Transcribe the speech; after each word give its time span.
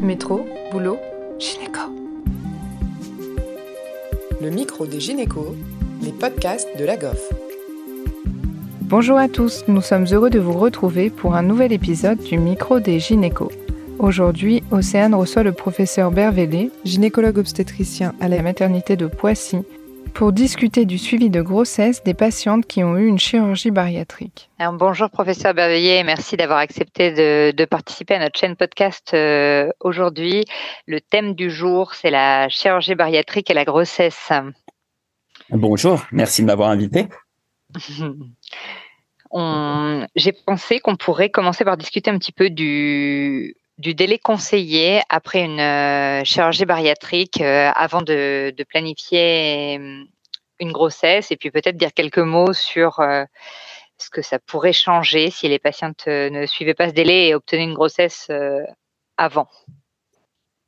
Métro, 0.00 0.46
boulot, 0.70 0.98
gynéco. 1.38 1.80
Le 4.42 4.50
micro 4.50 4.86
des 4.86 5.00
gynécos, 5.00 5.54
les 6.02 6.12
podcasts 6.12 6.68
de 6.78 6.84
la 6.84 6.96
GOF. 6.96 7.32
Bonjour 8.82 9.16
à 9.16 9.28
tous, 9.28 9.64
nous 9.68 9.80
sommes 9.80 10.04
heureux 10.12 10.28
de 10.28 10.38
vous 10.38 10.52
retrouver 10.52 11.08
pour 11.08 11.34
un 11.34 11.42
nouvel 11.42 11.72
épisode 11.72 12.18
du 12.18 12.36
micro 12.36 12.78
des 12.78 13.00
gynécos. 13.00 13.52
Aujourd'hui, 13.98 14.62
Océane 14.70 15.14
reçoit 15.14 15.42
le 15.42 15.52
professeur 15.52 16.10
Bervélé, 16.10 16.70
gynécologue 16.84 17.38
obstétricien 17.38 18.14
à 18.20 18.28
la 18.28 18.42
maternité 18.42 18.96
de 18.96 19.06
Poissy, 19.06 19.58
pour 20.16 20.32
discuter 20.32 20.86
du 20.86 20.96
suivi 20.96 21.28
de 21.28 21.42
grossesse 21.42 22.02
des 22.02 22.14
patientes 22.14 22.64
qui 22.64 22.82
ont 22.82 22.96
eu 22.96 23.06
une 23.06 23.18
chirurgie 23.18 23.70
bariatrique. 23.70 24.48
bonjour 24.72 25.10
professeur 25.10 25.52
Berveillé, 25.52 26.02
merci 26.04 26.38
d'avoir 26.38 26.58
accepté 26.58 27.52
de, 27.52 27.64
participer 27.66 28.14
à 28.14 28.20
notre 28.20 28.38
chaîne 28.38 28.56
podcast 28.56 29.12
euh, 29.12 29.68
aujourd'hui. 29.80 30.46
Le 30.86 31.02
thème 31.02 31.34
du 31.34 31.50
jour, 31.50 31.92
c'est 31.92 32.08
la 32.08 32.48
chirurgie 32.48 32.94
bariatrique 32.94 33.50
et 33.50 33.54
la 33.54 33.66
grossesse. 33.66 34.32
Bonjour, 35.50 36.02
merci 36.12 36.40
de 36.40 36.46
m'avoir 36.46 36.70
invité. 36.70 37.08
J'ai 40.16 40.32
pensé 40.32 40.80
qu'on 40.80 40.96
pourrait 40.96 41.28
commencer 41.28 41.62
par 41.62 41.76
discuter 41.76 42.10
un 42.10 42.16
petit 42.16 42.32
peu 42.32 42.48
du, 42.48 43.54
du 43.78 43.94
délai 43.94 44.18
conseillé 44.18 45.02
après 45.08 45.44
une 45.44 45.60
euh, 45.60 46.24
chirurgie 46.24 46.64
bariatrique 46.64 47.40
euh, 47.40 47.70
avant 47.74 48.02
de, 48.02 48.54
planifier 48.68 49.78
euh, 49.78 50.04
une 50.58 50.72
grossesse 50.72 51.30
et 51.30 51.36
puis 51.36 51.50
peut-être 51.50 51.76
dire 51.76 51.92
quelques 51.92 52.18
mots 52.18 52.54
sur 52.54 53.02
ce 53.98 54.10
que 54.10 54.22
ça 54.22 54.38
pourrait 54.38 54.72
changer 54.72 55.30
si 55.30 55.48
les 55.48 55.58
patientes 55.58 56.06
ne 56.06 56.46
suivaient 56.46 56.74
pas 56.74 56.88
ce 56.88 56.94
délai 56.94 57.28
et 57.28 57.34
obtenaient 57.34 57.64
une 57.64 57.74
grossesse 57.74 58.30
avant. 59.18 59.48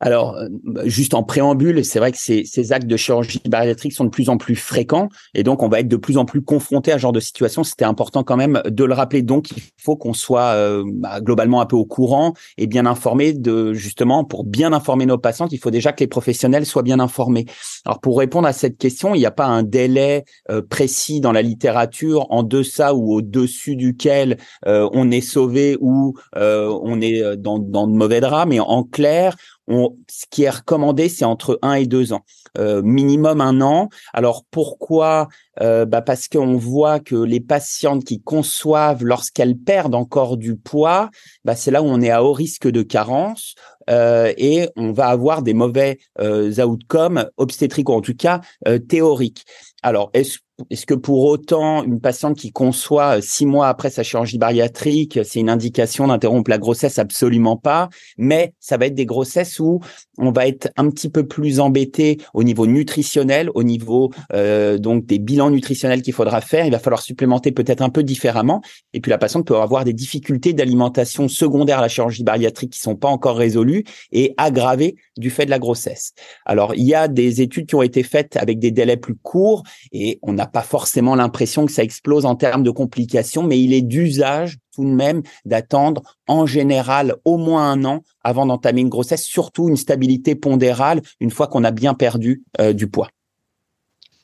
Alors, 0.01 0.37
euh, 0.37 0.49
juste 0.85 1.15
en 1.15 1.25
préambule, 1.25 1.85
c'est 1.85 1.99
vrai 1.99 2.13
que 2.13 2.19
ces, 2.19 2.45
ces, 2.45 2.73
actes 2.73 2.87
de 2.87 2.97
chirurgie 2.97 3.41
bariatrique 3.49 3.93
sont 3.93 4.05
de 4.05 4.11
plus 4.11 4.29
en 4.29 4.37
plus 4.37 4.55
fréquents 4.55 5.09
et 5.35 5.43
donc 5.43 5.63
on 5.63 5.69
va 5.69 5.81
être 5.81 5.89
de 5.89 5.97
plus 5.97 6.19
en 6.19 6.25
plus 6.25 6.43
confronté 6.43 6.93
à 6.93 6.99
ce 6.99 7.03
genre 7.03 7.13
de 7.13 7.21
situation. 7.21 7.65
C'était 7.65 7.85
important 7.85 8.23
quand 8.23 8.37
même 8.37 8.63
de 8.65 8.85
le 8.85 8.95
rappeler. 8.95 9.23
Donc, 9.23 9.51
il 9.51 9.63
faut 9.77 9.97
qu'on 9.97 10.13
soit 10.13 10.55
euh, 10.55 10.85
bah, 10.87 11.21
globalement 11.21 11.61
un 11.61 11.67
peu 11.67 11.77
au 11.77 11.85
courant 11.85 12.35
et 12.59 12.67
bien 12.67 12.87
informé 12.87 13.33
de 13.33 13.73
justement 13.73 14.25
pour 14.25 14.45
bien 14.45 14.73
informer 14.73 15.07
nos 15.07 15.19
patientes, 15.19 15.53
il 15.53 15.59
faut 15.59 15.71
déjà 15.71 15.93
que 15.93 16.01
les 16.01 16.07
professionnels 16.07 16.67
soient 16.67 16.83
bien 16.83 17.01
informés. 17.01 17.47
Alors, 17.85 18.01
pour 18.01 18.19
répondre 18.19 18.47
à 18.47 18.53
cette 18.53 18.79
question, 18.79 19.15
il 19.15 19.19
n'y 19.19 19.27
a 19.27 19.33
pas 19.33 19.47
un 19.47 19.65
délai 19.65 20.25
euh, 20.51 20.63
précis 20.63 21.21
dans 21.21 21.33
la 21.33 21.43
littérature 21.43 22.27
en 22.31 22.45
deçà 22.45 22.95
ou 22.95 23.15
au-dessus 23.15 23.75
duquel 23.75 24.39
on 24.67 25.11
est 25.11 25.21
sauvé 25.21 25.77
ou 25.81 26.15
on 26.35 27.01
est 27.01 27.37
dans, 27.37 27.59
dans 27.59 27.87
de 27.87 27.97
mauvais 27.97 28.21
draps, 28.21 28.49
mais 28.49 28.61
en 28.61 28.83
clair, 28.85 29.37
ce 29.69 30.25
qui 30.31 30.45
est 30.45 30.51
recommandé, 30.51 31.09
c'est 31.09 31.25
entre 31.25 31.59
un 31.63 31.75
et 31.75 31.87
deux 31.87 32.13
ans, 32.13 32.25
euh, 32.57 32.83
minimum 32.83 33.41
un 33.41 33.61
an. 33.61 33.89
Alors 34.13 34.45
pourquoi? 34.51 35.29
Euh, 35.61 35.85
bah 35.85 36.03
Parce 36.03 36.29
qu'on 36.29 36.57
voit 36.57 37.01
que 37.01 37.17
les 37.17 37.41
patientes 37.41 38.05
qui 38.05 38.21
conçoivent 38.21 39.05
lorsqu'elles 39.05 39.57
perdent 39.57 39.95
encore 39.95 40.37
du 40.37 40.57
poids, 40.57 41.11
bah 41.45 41.57
c'est 41.57 41.71
là 41.71 41.83
où 41.83 41.87
on 41.87 42.01
est 42.01 42.11
à 42.11 42.23
haut 42.23 42.33
risque 42.33 42.69
de 42.69 42.83
carence. 42.83 43.55
Euh, 43.89 44.33
et 44.37 44.69
on 44.77 44.93
va 44.93 45.07
avoir 45.09 45.43
des 45.43 45.55
mauvais 45.55 45.99
euh, 46.21 46.53
outcomes 46.63 47.29
obstétriques 47.37 47.89
ou 47.89 47.95
en 47.95 48.01
tout 48.01 48.15
cas 48.15 48.41
euh, 48.67 48.79
théoriques. 48.79 49.45
Alors, 49.83 50.11
est-ce 50.13 50.87
que 50.87 50.95
pour 50.95 51.25
autant, 51.25 51.85
une 51.85 52.01
patiente 52.01 52.37
qui 52.37 52.51
conçoit 52.51 53.19
euh, 53.19 53.21
six 53.21 53.47
mois 53.47 53.69
après 53.69 53.91
sa 53.91 54.03
chirurgie 54.03 54.39
bariatrique, 54.39 55.21
c'est 55.23 55.39
une 55.39 55.51
indication 55.51 56.09
d'interrompre 56.09 56.51
la 56.51 56.59
grossesse? 56.59 56.99
Absolument 56.99 57.57
pas. 57.57 57.89
Mais 58.17 58.55
ça 58.59 58.77
va 58.77 58.87
être 58.87 58.95
des 58.95 59.07
grossesses 59.07 59.61
où 59.61 59.81
on 60.19 60.33
va 60.33 60.49
être 60.49 60.69
un 60.77 60.91
petit 60.91 61.09
peu 61.09 61.29
plus 61.29 61.61
embêté 61.61 62.19
au 62.35 62.43
niveau 62.43 62.67
nutritionnel, 62.67 63.51
au 63.55 63.63
niveau 63.63 64.11
euh, 64.33 64.79
donc 64.79 65.07
des 65.07 65.21
bilans 65.21 65.51
nutritionnels 65.51 66.03
qu'il 66.03 66.13
faudra 66.13 66.41
faire. 66.41 66.67
Il 66.67 66.73
va 66.73 66.81
falloir 66.81 67.03
supplémenter 67.03 67.53
peut-être 67.53 67.81
un 67.81 67.91
peu 67.91 68.03
différemment. 68.03 68.61
Et 68.95 69.01
puis 69.01 69.11
la 69.11 69.19
patiente 69.19 69.47
peut 69.47 69.57
avoir 69.57 69.85
des 69.85 69.93
difficultés 69.93 70.55
d'alimentation 70.55 71.29
secondaire 71.29 71.79
à 71.79 71.83
la 71.83 71.89
chirurgie 71.89 72.25
bariatrique 72.25 72.73
qui 72.73 72.81
sont 72.81 72.97
pas 72.97 73.09
encore 73.09 73.37
résolues 73.37 73.85
et 74.11 74.35
aggravées 74.39 74.97
du 75.17 75.31
fait 75.31 75.45
de 75.45 75.51
la 75.51 75.61
grossesse. 75.61 76.15
Alors 76.45 76.75
il 76.75 76.85
y 76.85 76.95
a 76.95 77.07
des 77.07 77.43
études 77.43 77.67
qui 77.67 77.77
ont 77.77 77.83
été 77.83 78.03
faites 78.03 78.37
avec 78.37 78.59
des 78.59 78.73
délais 78.73 78.97
plus 78.97 79.15
courts 79.15 79.63
et 79.93 80.19
on 80.23 80.33
n'a 80.33 80.47
pas 80.47 80.63
forcément 80.63 81.15
l'impression 81.15 81.67
que 81.67 81.73
ça 81.73 81.83
explose 81.83 82.27
en 82.27 82.35
termes 82.35 82.63
de 82.63 82.71
complications, 82.71 83.43
mais 83.43 83.61
il 83.61 83.73
est 83.73 83.83
d'usage 83.83 84.59
tout 84.75 84.85
de 84.85 84.91
même 84.91 85.23
d'attendre 85.45 86.03
en 86.27 86.47
général 86.47 87.17
au 87.25 87.37
moins 87.37 87.71
un 87.71 87.85
an 87.85 88.03
avant 88.23 88.47
d'entamer 88.47 88.83
une 88.83 88.89
grossesse, 88.89 89.25
surtout 89.25 89.69
une 89.69 89.77
stabilité 89.77 90.35
pondérale 90.35 91.01
une 91.21 91.31
fois 91.31 91.47
qu'on 91.47 91.65
a 91.65 91.71
bien 91.71 91.95
perdu 91.95 92.43
euh, 92.61 92.73
du 92.73 92.89
poids. 92.89 93.09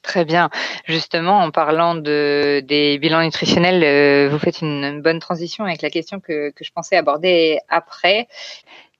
Très 0.03 0.27
bien. 0.27 0.51
Justement, 0.85 1.39
en 1.39 1.51
parlant 1.51 1.95
de, 1.95 2.63
des 2.69 2.99
bilans 2.99 3.23
nutritionnels, 3.23 3.83
euh, 3.83 4.29
vous 4.31 4.39
faites 4.39 4.61
une, 4.61 5.01
bonne 5.01 5.19
transition 5.19 5.65
avec 5.65 5.81
la 5.81 5.89
question 5.89 6.21
que, 6.21 6.51
que 6.51 6.63
je 6.63 6.71
pensais 6.73 6.97
aborder 6.97 7.59
après 7.71 8.29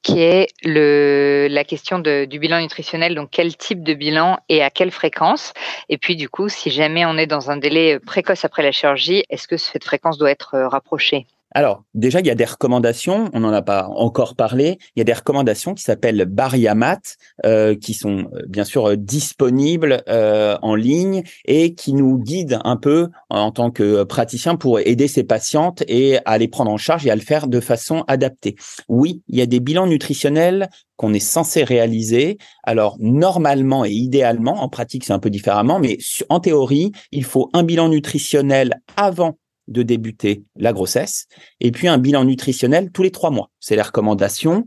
qui 0.05 0.21
est 0.21 0.49
le, 0.63 1.49
la 1.51 1.65
question 1.65 1.99
de, 1.99 2.27
du 2.27 2.39
bilan 2.39 2.61
nutritionnel, 2.61 3.15
donc 3.15 3.31
quel 3.33 3.57
type 3.57 3.83
de 3.83 3.95
bilan 3.95 4.39
et 4.49 4.63
à 4.63 4.71
quelle 4.71 4.91
fréquence? 4.91 5.55
Et 5.89 5.99
puis 5.99 6.15
du 6.15 6.29
coup, 6.29 6.49
si 6.49 6.71
jamais 6.71 7.05
on 7.07 7.17
est 7.17 7.27
dans 7.27 7.51
un 7.51 7.57
délai 7.57 7.99
précoce 7.99 8.45
après 8.45 8.63
la 8.63 8.71
chirurgie, 8.71 9.25
est-ce 9.31 9.49
que 9.49 9.57
cette 9.57 9.85
fréquence 9.85 10.19
doit 10.19 10.31
être 10.31 10.55
euh, 10.55 10.69
rapprochée? 10.69 11.27
Alors, 11.57 11.85
déjà, 11.95 12.19
il 12.19 12.27
y 12.27 12.31
a 12.31 12.35
des 12.35 12.45
recommandations, 12.45 13.31
on 13.33 13.41
n'en 13.41 13.53
a 13.53 13.63
pas 13.63 13.87
encore 13.87 14.35
parlé, 14.35 14.77
il 14.97 14.99
y 14.99 15.03
a 15.03 15.05
des 15.05 15.13
recommandations 15.13 15.73
qui 15.75 15.85
s'appellent 15.85 16.25
Bariamat, 16.25 16.99
euh, 17.47 17.77
qui 17.77 17.95
sont 17.95 18.29
euh, 18.35 18.43
bien 18.49 18.65
sûr 18.65 18.91
euh, 18.91 18.97
disponibles 18.97 20.03
euh, 20.09 20.59
en 20.63 20.75
ligne 20.75 21.23
et 21.45 21.75
qui 21.75 21.93
nous 21.93 22.19
guident 22.19 22.59
un 22.65 22.77
peu 22.77 23.09
en 23.31 23.53
tant 23.53 23.71
que 23.71 24.03
praticien 24.03 24.57
pour 24.57 24.81
aider 24.81 25.07
ces 25.07 25.23
patientes 25.23 25.85
et 25.87 26.19
à 26.25 26.39
les 26.39 26.49
prendre 26.49 26.73
en 26.73 26.77
charge 26.77 27.07
et 27.07 27.11
à 27.13 27.15
le 27.15 27.23
faire 27.23 27.47
de 27.47 27.61
façon 27.61 28.03
adaptée. 28.09 28.57
Oui, 28.89 29.23
il 29.29 29.39
y 29.39 29.41
a 29.41 29.47
des 29.47 29.61
bilans 29.61 29.87
nutritionnels 29.87 30.69
qu'on 30.97 31.15
est 31.15 31.21
censé 31.21 31.63
réaliser. 31.63 32.39
Alors, 32.65 32.97
normalement 32.99 33.85
et 33.85 33.91
idéalement, 33.91 34.63
en 34.63 34.69
pratique, 34.69 35.05
c'est 35.05 35.13
un 35.13 35.21
peu 35.21 35.31
différemment, 35.31 35.79
mais 35.79 35.99
en 36.29 36.41
théorie, 36.41 36.91
il 37.13 37.25
faut 37.25 37.49
un 37.53 37.63
bilan 37.63 37.89
nutritionnel 37.89 38.81
avant 38.97 39.37
de 39.69 39.83
débuter 39.83 40.45
la 40.57 40.73
grossesse, 40.73 41.27
et 41.61 41.71
puis 41.71 41.89
un 41.89 41.99
bilan 41.99 42.25
nutritionnel 42.25 42.91
tous 42.93 43.03
les 43.03 43.11
trois 43.11 43.31
mois. 43.31 43.51
C'est 43.61 43.77
les 43.77 43.83
recommandations. 43.83 44.67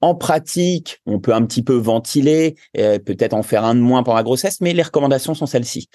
En 0.00 0.14
pratique, 0.14 1.00
on 1.06 1.18
peut 1.18 1.34
un 1.34 1.44
petit 1.44 1.62
peu 1.62 1.74
ventiler, 1.74 2.54
peut-être 2.72 3.34
en 3.34 3.42
faire 3.42 3.64
un 3.64 3.74
de 3.74 3.80
moins 3.80 4.04
pendant 4.04 4.16
la 4.16 4.22
grossesse, 4.22 4.60
mais 4.60 4.72
les 4.72 4.82
recommandations 4.82 5.34
sont 5.34 5.46
celles-ci. 5.46 5.88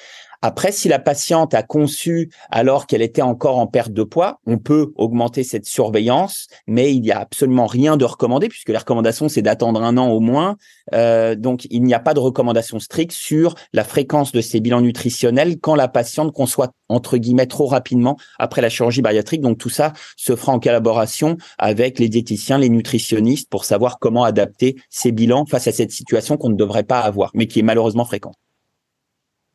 Après, 0.45 0.73
si 0.73 0.89
la 0.89 0.99
patiente 0.99 1.53
a 1.53 1.63
conçu 1.63 2.29
alors 2.51 2.85
qu'elle 2.85 3.01
était 3.01 3.21
encore 3.21 3.57
en 3.59 3.65
perte 3.65 3.93
de 3.93 4.03
poids, 4.03 4.41
on 4.45 4.57
peut 4.57 4.91
augmenter 4.97 5.45
cette 5.45 5.65
surveillance, 5.65 6.47
mais 6.67 6.93
il 6.93 6.99
n'y 6.99 7.11
a 7.11 7.19
absolument 7.19 7.65
rien 7.65 7.95
de 7.95 8.03
recommandé 8.03 8.49
puisque 8.49 8.67
la 8.67 8.79
recommandation 8.79 9.29
c'est 9.29 9.41
d'attendre 9.41 9.81
un 9.81 9.97
an 9.97 10.09
au 10.09 10.19
moins. 10.19 10.57
Euh, 10.93 11.35
donc, 11.35 11.65
il 11.69 11.81
n'y 11.83 11.93
a 11.93 12.01
pas 12.01 12.13
de 12.13 12.19
recommandation 12.19 12.77
stricte 12.79 13.13
sur 13.13 13.55
la 13.71 13.85
fréquence 13.85 14.33
de 14.33 14.41
ces 14.41 14.59
bilans 14.59 14.81
nutritionnels 14.81 15.61
quand 15.61 15.75
la 15.75 15.87
patiente 15.87 16.33
conçoit 16.33 16.73
entre 16.93 17.17
guillemets 17.17 17.47
trop 17.47 17.67
rapidement 17.67 18.17
après 18.39 18.61
la 18.61 18.69
chirurgie 18.69 19.01
bariatrique. 19.01 19.41
Donc, 19.41 19.57
tout 19.57 19.69
ça 19.69 19.93
se 20.15 20.35
fera 20.35 20.51
en 20.51 20.59
collaboration 20.59 21.37
avec 21.57 21.99
les 21.99 22.09
diététiciens, 22.09 22.57
les 22.57 22.69
nutritionnistes 22.69 23.49
pour 23.49 23.65
savoir 23.65 23.99
comment 23.99 24.23
adapter 24.23 24.75
ces 24.89 25.11
bilans 25.11 25.45
face 25.45 25.67
à 25.67 25.71
cette 25.71 25.91
situation 25.91 26.37
qu'on 26.37 26.49
ne 26.49 26.55
devrait 26.55 26.83
pas 26.83 26.99
avoir, 26.99 27.31
mais 27.33 27.47
qui 27.47 27.59
est 27.59 27.63
malheureusement 27.63 28.05
fréquente. 28.05 28.35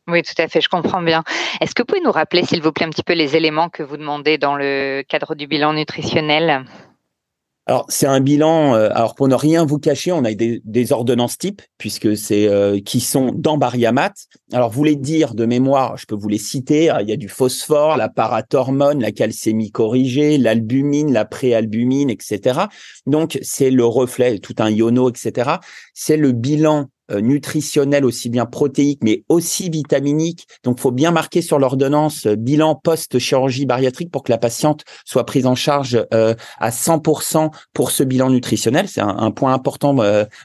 Oui, 0.08 0.22
tout 0.22 0.40
à 0.40 0.48
fait, 0.48 0.62
je 0.62 0.70
comprends 0.70 1.02
bien. 1.02 1.22
Est-ce 1.60 1.74
que 1.74 1.82
vous 1.82 1.86
pouvez 1.86 2.00
nous 2.00 2.10
rappeler, 2.10 2.42
s'il 2.42 2.62
vous 2.62 2.72
plaît, 2.72 2.86
un 2.86 2.90
petit 2.90 3.02
peu 3.02 3.12
les 3.12 3.36
éléments 3.36 3.68
que 3.68 3.82
vous 3.82 3.98
demandez 3.98 4.38
dans 4.38 4.56
le 4.56 5.02
cadre 5.06 5.34
du 5.34 5.46
bilan 5.46 5.74
nutritionnel? 5.74 6.64
Alors 7.68 7.84
c'est 7.90 8.06
un 8.06 8.20
bilan. 8.20 8.74
Euh, 8.74 8.88
alors 8.92 9.14
pour 9.14 9.28
ne 9.28 9.34
rien 9.34 9.66
vous 9.66 9.78
cacher, 9.78 10.10
on 10.10 10.24
a 10.24 10.32
des, 10.32 10.62
des 10.64 10.92
ordonnances 10.92 11.36
types 11.36 11.60
puisque 11.76 12.16
c'est 12.16 12.48
euh, 12.48 12.80
qui 12.80 13.00
sont 13.00 13.30
dans 13.34 13.58
Bariamat. 13.58 14.14
Alors 14.54 14.70
vous 14.70 14.84
les 14.84 14.96
dire 14.96 15.34
de 15.34 15.44
mémoire, 15.44 15.98
je 15.98 16.06
peux 16.06 16.14
vous 16.14 16.30
les 16.30 16.38
citer. 16.38 16.90
il 17.00 17.08
y 17.08 17.12
a 17.12 17.16
du 17.16 17.28
phosphore, 17.28 17.98
la 17.98 18.08
parathormone, 18.08 19.02
la 19.02 19.12
calcémie 19.12 19.70
corrigée, 19.70 20.38
l'albumine, 20.38 21.12
la 21.12 21.26
préalbumine, 21.26 22.08
etc. 22.08 22.60
Donc 23.06 23.38
c'est 23.42 23.70
le 23.70 23.84
reflet, 23.84 24.38
tout 24.38 24.54
un 24.58 24.70
iono, 24.70 25.10
etc. 25.10 25.50
C'est 25.92 26.16
le 26.16 26.32
bilan 26.32 26.88
euh, 27.10 27.20
nutritionnel 27.20 28.04
aussi 28.04 28.28
bien 28.28 28.44
protéique 28.44 29.00
mais 29.02 29.24
aussi 29.28 29.70
vitaminique. 29.70 30.46
Donc, 30.62 30.78
faut 30.78 30.90
bien 30.90 31.10
marquer 31.10 31.40
sur 31.40 31.58
l'ordonnance 31.58 32.26
euh, 32.26 32.36
bilan 32.36 32.74
post-chirurgie 32.74 33.64
bariatrique 33.64 34.10
pour 34.10 34.22
que 34.22 34.30
la 34.30 34.36
patiente 34.36 34.84
soit 35.06 35.24
prise 35.24 35.46
en 35.46 35.54
charge 35.54 36.04
euh, 36.12 36.34
à 36.58 36.70
100% 36.70 37.50
pour 37.72 37.90
ce 37.92 38.02
bilan 38.02 38.28
nutritionnel. 38.28 38.88
C'est 38.88 39.00
un, 39.00 39.30
point 39.30 39.52
important 39.52 39.96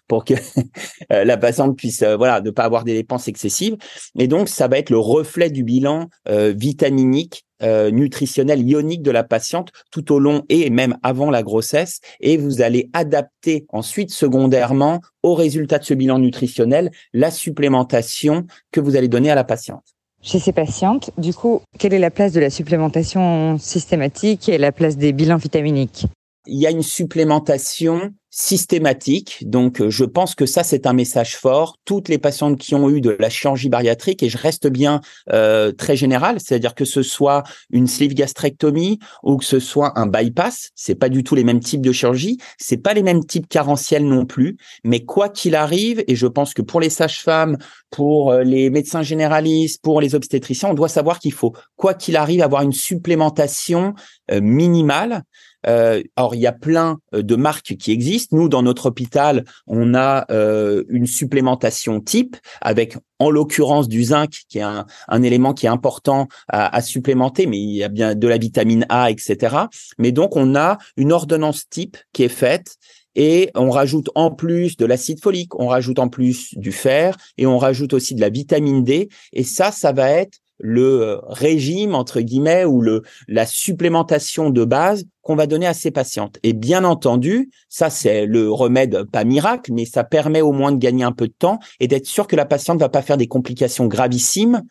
pour 0.07 0.25
que 0.25 0.33
la 1.09 1.37
patiente 1.37 1.75
puisse, 1.77 2.03
voilà, 2.03 2.41
ne 2.41 2.51
pas 2.51 2.63
avoir 2.63 2.83
des 2.83 2.93
dépenses 2.93 3.27
excessives. 3.27 3.77
Et 4.17 4.27
donc, 4.27 4.49
ça 4.49 4.67
va 4.67 4.77
être 4.77 4.89
le 4.89 4.99
reflet 4.99 5.49
du 5.49 5.63
bilan 5.63 6.09
vitaminique 6.27 7.45
euh, 7.63 7.91
nutritionnel 7.91 8.67
ionique 8.67 9.01
de 9.01 9.11
la 9.11 9.23
patiente 9.23 9.71
tout 9.91 10.11
au 10.11 10.19
long 10.19 10.43
et 10.49 10.69
même 10.69 10.97
avant 11.03 11.31
la 11.31 11.43
grossesse 11.43 11.99
et 12.19 12.37
vous 12.37 12.61
allez 12.61 12.89
adapter 12.93 13.65
ensuite 13.69 14.11
secondairement 14.11 14.99
au 15.23 15.33
résultat 15.33 15.79
de 15.79 15.83
ce 15.83 15.93
bilan 15.93 16.19
nutritionnel 16.19 16.91
la 17.13 17.31
supplémentation 17.31 18.45
que 18.71 18.79
vous 18.79 18.95
allez 18.95 19.07
donner 19.07 19.31
à 19.31 19.35
la 19.35 19.43
patiente. 19.43 19.83
Chez 20.21 20.39
ces 20.39 20.53
patientes, 20.53 21.11
du 21.17 21.33
coup, 21.33 21.61
quelle 21.77 21.93
est 21.93 21.99
la 21.99 22.11
place 22.11 22.31
de 22.31 22.39
la 22.39 22.49
supplémentation 22.49 23.57
systématique 23.57 24.47
et 24.47 24.57
la 24.57 24.71
place 24.71 24.95
des 24.95 25.11
bilans 25.11 25.37
vitaminiques? 25.37 26.05
Il 26.47 26.57
y 26.59 26.65
a 26.65 26.71
une 26.71 26.83
supplémentation 26.83 28.13
systématique. 28.35 29.47
Donc, 29.47 29.79
euh, 29.79 29.91
je 29.91 30.05
pense 30.05 30.33
que 30.33 30.47
ça, 30.47 30.63
c'est 30.63 30.87
un 30.87 30.93
message 30.93 31.37
fort. 31.37 31.77
Toutes 31.85 32.09
les 32.09 32.17
patientes 32.17 32.57
qui 32.57 32.73
ont 32.73 32.89
eu 32.89 32.99
de 32.99 33.15
la 33.19 33.29
chirurgie 33.29 33.69
bariatrique, 33.69 34.23
et 34.23 34.29
je 34.29 34.39
reste 34.39 34.67
bien 34.67 35.01
euh, 35.31 35.71
très 35.71 35.95
général, 35.95 36.39
c'est-à-dire 36.39 36.73
que 36.73 36.83
ce 36.83 37.03
soit 37.03 37.43
une 37.69 37.85
sleeve 37.85 38.15
gastrectomie 38.15 38.97
ou 39.21 39.37
que 39.37 39.45
ce 39.45 39.59
soit 39.59 39.99
un 39.99 40.07
bypass, 40.07 40.71
c'est 40.73 40.95
pas 40.95 41.09
du 41.09 41.23
tout 41.23 41.35
les 41.35 41.43
mêmes 41.43 41.59
types 41.59 41.83
de 41.83 41.91
chirurgie, 41.91 42.39
c'est 42.57 42.77
pas 42.77 42.95
les 42.95 43.03
mêmes 43.03 43.23
types 43.23 43.47
carentiels 43.47 44.07
non 44.07 44.25
plus. 44.25 44.57
Mais 44.83 45.05
quoi 45.05 45.29
qu'il 45.29 45.53
arrive, 45.53 46.03
et 46.07 46.15
je 46.15 46.25
pense 46.25 46.55
que 46.55 46.63
pour 46.63 46.81
les 46.81 46.89
sages-femmes, 46.89 47.59
pour 47.91 48.31
euh, 48.31 48.41
les 48.41 48.71
médecins 48.71 49.03
généralistes, 49.03 49.79
pour 49.83 50.01
les 50.01 50.15
obstétriciens, 50.15 50.69
on 50.69 50.73
doit 50.73 50.89
savoir 50.89 51.19
qu'il 51.19 51.33
faut, 51.33 51.53
quoi 51.75 51.93
qu'il 51.93 52.15
arrive, 52.15 52.41
avoir 52.41 52.63
une 52.63 52.73
supplémentation 52.73 53.93
minimale 54.31 55.23
euh, 55.67 56.01
alors, 56.15 56.35
il 56.35 56.41
y 56.41 56.47
a 56.47 56.51
plein 56.51 56.99
euh, 57.13 57.21
de 57.21 57.35
marques 57.35 57.75
qui 57.77 57.91
existent. 57.91 58.35
Nous, 58.35 58.49
dans 58.49 58.63
notre 58.63 58.87
hôpital, 58.87 59.45
on 59.67 59.93
a 59.93 60.25
euh, 60.31 60.83
une 60.89 61.07
supplémentation 61.07 61.99
type 62.01 62.35
avec, 62.61 62.97
en 63.19 63.29
l'occurrence, 63.29 63.87
du 63.87 64.03
zinc, 64.03 64.41
qui 64.49 64.59
est 64.59 64.63
un, 64.63 64.85
un 65.07 65.23
élément 65.23 65.53
qui 65.53 65.65
est 65.65 65.69
important 65.69 66.27
à, 66.47 66.75
à, 66.75 66.81
supplémenter, 66.81 67.45
mais 67.45 67.59
il 67.59 67.75
y 67.75 67.83
a 67.83 67.89
bien 67.89 68.15
de 68.15 68.27
la 68.27 68.37
vitamine 68.37 68.85
A, 68.89 69.11
etc. 69.11 69.55
Mais 69.97 70.11
donc, 70.11 70.35
on 70.35 70.55
a 70.55 70.77
une 70.97 71.11
ordonnance 71.11 71.69
type 71.69 71.97
qui 72.11 72.23
est 72.23 72.29
faite 72.29 72.77
et 73.15 73.51
on 73.55 73.69
rajoute 73.69 74.09
en 74.15 74.31
plus 74.31 74.75
de 74.77 74.85
l'acide 74.85 75.21
folique, 75.21 75.57
on 75.59 75.67
rajoute 75.67 75.99
en 75.99 76.09
plus 76.09 76.57
du 76.57 76.71
fer 76.71 77.15
et 77.37 77.45
on 77.45 77.57
rajoute 77.57 77.93
aussi 77.93 78.15
de 78.15 78.21
la 78.21 78.29
vitamine 78.29 78.83
D. 78.83 79.09
Et 79.33 79.43
ça, 79.43 79.71
ça 79.71 79.91
va 79.91 80.09
être 80.09 80.39
le 80.59 81.01
euh, 81.01 81.17
régime 81.27 81.95
entre 81.95 82.21
guillemets 82.21 82.65
ou 82.65 82.81
le 82.81 83.01
la 83.27 83.45
supplémentation 83.45 84.49
de 84.49 84.65
base 84.65 85.05
qu'on 85.21 85.35
va 85.35 85.47
donner 85.47 85.65
à 85.65 85.73
ces 85.73 85.91
patientes. 85.91 86.37
Et 86.43 86.53
bien 86.53 86.83
entendu, 86.83 87.49
ça 87.69 87.89
c'est 87.89 88.25
le 88.25 88.51
remède 88.51 89.03
pas 89.05 89.23
miracle, 89.23 89.71
mais 89.73 89.85
ça 89.85 90.03
permet 90.03 90.41
au 90.41 90.51
moins 90.51 90.71
de 90.71 90.77
gagner 90.77 91.03
un 91.03 91.11
peu 91.11 91.27
de 91.27 91.33
temps 91.37 91.59
et 91.79 91.87
d'être 91.87 92.07
sûr 92.07 92.27
que 92.27 92.35
la 92.35 92.45
patiente 92.45 92.79
va 92.79 92.89
pas 92.89 93.01
faire 93.01 93.17
des 93.17 93.27
complications 93.27 93.87
gravissimes 93.87 94.63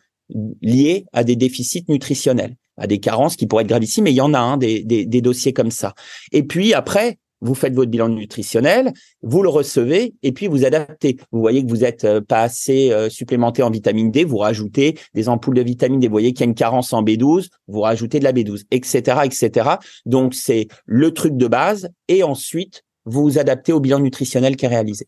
liées 0.61 1.05
à 1.13 1.23
des 1.23 1.35
déficits 1.35 1.85
nutritionnels, 1.89 2.55
à 2.77 2.87
des 2.87 2.99
carences 2.99 3.35
qui 3.35 3.47
pourraient 3.47 3.63
être 3.63 3.69
gravissimes. 3.69 4.07
Et 4.07 4.11
il 4.11 4.15
y 4.15 4.21
en 4.21 4.33
a 4.33 4.39
un 4.39 4.57
des, 4.57 4.83
des, 4.83 5.05
des 5.05 5.21
dossiers 5.21 5.53
comme 5.53 5.71
ça. 5.71 5.93
Et 6.31 6.43
puis 6.43 6.73
après, 6.73 7.17
vous 7.43 7.55
faites 7.55 7.73
votre 7.73 7.91
bilan 7.91 8.09
nutritionnel, 8.09 8.93
vous 9.21 9.43
le 9.43 9.49
recevez 9.49 10.13
et 10.23 10.31
puis 10.31 10.47
vous 10.47 10.65
adaptez. 10.65 11.17
Vous 11.31 11.41
voyez 11.41 11.63
que 11.63 11.69
vous 11.69 11.77
n'êtes 11.77 12.05
euh, 12.05 12.21
pas 12.21 12.41
assez 12.41 12.91
euh, 12.91 13.09
supplémenté 13.09 13.61
en 13.61 13.69
vitamine 13.69 14.09
D, 14.09 14.23
vous 14.23 14.37
rajoutez 14.37 14.97
des 15.13 15.29
ampoules 15.29 15.55
de 15.55 15.61
vitamine 15.61 15.99
D. 15.99 16.07
Vous 16.07 16.13
voyez 16.13 16.33
qu'il 16.33 16.41
y 16.41 16.43
a 16.43 16.49
une 16.49 16.55
carence 16.55 16.93
en 16.93 17.03
B12, 17.03 17.49
vous 17.67 17.81
rajoutez 17.81 18.19
de 18.19 18.23
la 18.23 18.31
B12, 18.31 18.63
etc., 18.71 19.19
etc. 19.25 19.69
Donc 20.05 20.33
c'est 20.33 20.67
le 20.85 21.11
truc 21.13 21.35
de 21.35 21.47
base 21.47 21.89
et 22.07 22.23
ensuite 22.23 22.83
vous 23.05 23.23
vous 23.23 23.37
adaptez 23.37 23.73
au 23.73 23.81
bilan 23.81 23.99
nutritionnel 23.99 24.55
qui 24.55 24.65
est 24.65 24.69
réalisé. 24.69 25.07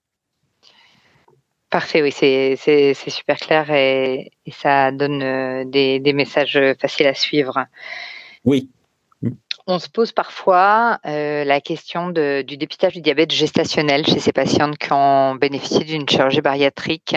Parfait, 1.69 2.01
oui, 2.01 2.11
c'est 2.11 2.93
super 3.07 3.37
clair 3.37 3.71
et, 3.71 4.31
ça 4.51 4.91
donne 4.91 5.21
euh, 5.21 5.65
des, 5.65 5.99
des 5.99 6.13
messages 6.13 6.59
faciles 6.79 7.07
à 7.07 7.13
suivre. 7.13 7.65
Oui, 8.45 8.69
on 9.67 9.79
se 9.79 9.89
pose 9.89 10.12
parfois 10.12 11.00
euh, 11.06 11.44
la 11.44 11.59
question 11.59 12.09
du 12.09 12.57
dépistage 12.57 12.94
du 12.94 13.01
diabète 13.01 13.31
gestationnel 13.31 14.06
chez 14.06 14.19
ces 14.19 14.31
patientes 14.31 14.77
qui 14.77 14.91
ont 14.91 15.35
bénéficié 15.35 15.83
d'une 15.83 16.07
chirurgie 16.07 16.41
bariatrique. 16.41 17.15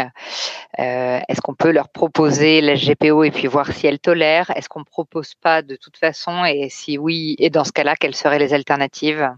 Euh, 0.78 1.20
est-ce 1.28 1.40
qu'on 1.40 1.54
peut 1.54 1.70
leur 1.70 1.90
proposer 1.90 2.60
la 2.60 2.74
GPO 2.74 3.24
et 3.24 3.30
puis 3.30 3.46
voir 3.46 3.72
si 3.72 3.86
elles 3.86 3.98
tolèrent 3.98 4.50
Est-ce 4.56 4.68
qu'on 4.68 4.80
ne 4.80 4.84
propose 4.84 5.34
pas 5.34 5.62
de 5.62 5.76
toute 5.76 5.98
façon? 5.98 6.44
Et 6.44 6.68
si 6.70 6.96
oui, 6.96 7.36
et 7.38 7.50
dans 7.50 7.64
ce 7.64 7.72
cas-là, 7.72 7.96
quelles 7.96 8.14
seraient 8.14 8.38
les 8.38 8.54
alternatives? 8.54 9.30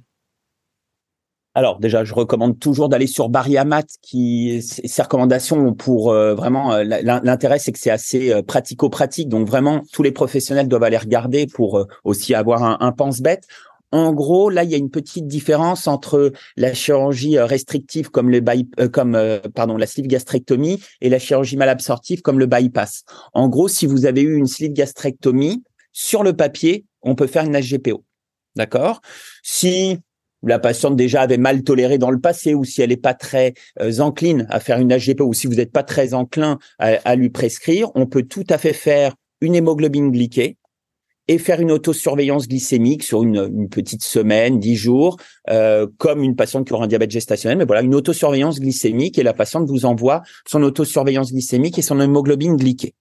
Alors 1.55 1.81
déjà, 1.81 2.05
je 2.05 2.15
recommande 2.15 2.61
toujours 2.61 2.89
d'aller 2.89 3.09
sur 3.09 3.29
Bariamat, 3.29 3.83
qui 4.03 4.63
ses 4.63 5.03
recommandations 5.03 5.75
pour 5.75 6.13
euh, 6.13 6.35
vraiment 6.35 6.73
euh, 6.73 6.85
l'intérêt, 6.85 7.59
c'est 7.59 7.73
que 7.73 7.79
c'est 7.79 7.91
assez 7.91 8.33
euh, 8.33 8.43
pratico-pratique. 8.43 9.29
Donc 9.29 9.49
vraiment, 9.49 9.83
tous 9.93 10.05
les 10.05 10.13
professionnels 10.13 10.69
doivent 10.69 10.85
aller 10.85 10.97
regarder 10.97 11.47
pour 11.49 11.87
aussi 12.05 12.35
avoir 12.35 12.63
un, 12.63 12.79
un 12.81 12.93
pense-bête. 12.93 13.49
En 13.93 14.13
gros, 14.13 14.51
là, 14.51 14.63
il 14.63 14.71
y 14.71 14.75
a 14.75 14.79
une 14.79 14.91
petite 14.91 15.27
différence 15.27 15.89
entre 15.89 16.33
la 16.57 16.73
chirurgie 16.73 17.41
restrictive 17.41 18.11
comme 18.11 18.31
le 18.31 18.41
comme 18.87 19.21
pardon 19.53 19.77
la 19.77 19.89
sleeve 19.89 20.07
gastrectomie 20.07 20.81
et 21.01 21.09
la 21.09 21.19
chirurgie 21.19 21.57
malabsorptive 21.57 22.23
comme 22.23 22.39
le 22.39 22.47
bypass. 22.47 23.03
En 23.33 23.49
gros, 23.49 23.67
si 23.67 23.87
vous 23.87 24.07
avez 24.07 24.23
eu 24.23 24.37
une 24.37 24.47
sleeve 24.47 24.73
gastrectomie, 24.73 25.65
sur 25.93 26.23
le 26.23 26.35
papier, 26.35 26.85
on 27.03 27.17
peut 27.17 27.27
faire 27.27 27.45
une 27.45 27.59
HGPO. 27.59 28.05
D'accord? 28.55 29.01
Si 29.43 29.99
la 30.49 30.59
patiente 30.59 30.97
déjà 30.97 31.23
avait 31.23 31.37
mal 31.37 31.63
toléré 31.63 31.99
dans 31.99 32.11
le 32.11 32.21
passé 32.21 32.55
ou 32.55 32.65
si 32.65 32.83
elle 32.83 32.91
n'est 32.91 32.97
pas 32.97 33.15
très 33.15 33.55
euh, 33.81 34.01
encline 34.01 34.47
à 34.51 34.61
faire 34.61 34.79
une 34.79 34.97
HGP 34.97 35.21
ou 35.21 35.35
si 35.35 35.47
vous 35.47 35.55
n'êtes 35.55 35.73
pas 35.73 35.83
très 35.83 36.15
enclin 36.15 36.59
à, 36.79 37.17
lui 37.17 37.31
prescrire, 37.31 37.91
on 37.95 38.07
peut 38.07 38.23
tout 38.23 38.45
à 38.49 38.59
fait 38.59 38.73
faire 38.73 39.15
une 39.41 39.55
hémoglobine 39.55 40.11
glyquée 40.11 40.57
et 41.29 41.39
faire 41.39 41.61
une 41.61 41.71
autosurveillance 41.71 42.49
glycémique 42.49 43.05
sur 43.05 43.23
une, 43.23 43.69
petite 43.69 44.03
semaine, 44.03 44.59
dix 44.59 44.75
jours, 44.75 45.17
euh, 45.49 45.87
comme 45.99 46.23
une 46.23 46.35
patiente 46.35 46.67
qui 46.67 46.73
aura 46.73 46.85
un 46.85 46.89
diabète 46.89 47.11
gestationnel. 47.11 47.59
Mais 47.59 47.65
voilà, 47.65 47.83
une 47.83 47.95
autosurveillance 47.95 48.59
glycémique 48.59 49.19
et 49.19 49.23
la 49.23 49.33
patiente 49.33 49.69
vous 49.69 49.85
envoie 49.85 50.23
son 50.49 50.63
autosurveillance 50.63 51.33
glycémique 51.33 51.79
et 51.79 51.83
son 51.83 52.01
hémoglobine 52.01 52.57
glyquée. 52.57 52.95